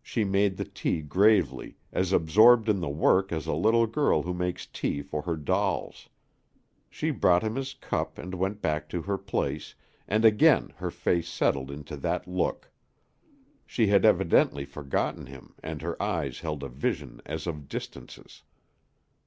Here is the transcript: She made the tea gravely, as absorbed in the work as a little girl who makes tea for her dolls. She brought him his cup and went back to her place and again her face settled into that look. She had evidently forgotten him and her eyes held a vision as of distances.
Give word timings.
She 0.00 0.24
made 0.24 0.56
the 0.56 0.64
tea 0.64 1.02
gravely, 1.02 1.76
as 1.92 2.10
absorbed 2.10 2.70
in 2.70 2.80
the 2.80 2.88
work 2.88 3.30
as 3.30 3.46
a 3.46 3.52
little 3.52 3.86
girl 3.86 4.22
who 4.22 4.32
makes 4.32 4.64
tea 4.64 5.02
for 5.02 5.20
her 5.20 5.36
dolls. 5.36 6.08
She 6.88 7.10
brought 7.10 7.42
him 7.44 7.56
his 7.56 7.74
cup 7.74 8.16
and 8.16 8.32
went 8.34 8.62
back 8.62 8.88
to 8.88 9.02
her 9.02 9.18
place 9.18 9.74
and 10.06 10.24
again 10.24 10.72
her 10.76 10.90
face 10.90 11.28
settled 11.28 11.70
into 11.70 11.98
that 11.98 12.26
look. 12.26 12.70
She 13.66 13.88
had 13.88 14.06
evidently 14.06 14.64
forgotten 14.64 15.26
him 15.26 15.54
and 15.62 15.82
her 15.82 16.02
eyes 16.02 16.40
held 16.40 16.62
a 16.62 16.68
vision 16.70 17.20
as 17.26 17.46
of 17.46 17.68
distances. 17.68 18.44